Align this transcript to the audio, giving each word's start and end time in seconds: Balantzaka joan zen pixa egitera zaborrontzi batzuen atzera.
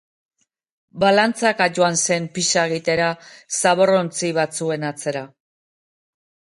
Balantzaka 1.03 1.67
joan 1.75 1.99
zen 2.05 2.27
pixa 2.39 2.65
egitera 2.71 3.13
zaborrontzi 3.61 4.35
batzuen 4.43 4.91
atzera. 4.93 5.27